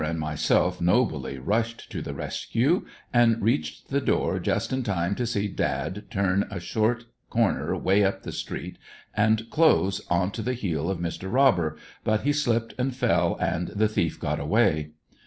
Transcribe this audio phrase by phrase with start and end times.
[0.03, 5.27] and myself nobly rushed to the rescue and reached tlie door just in time to
[5.27, 8.79] see Dad turn a short corner way up the street
[9.15, 11.31] and close on to the heels of Mr.
[11.31, 14.93] Robber, but he slipped and fell and the thief got away.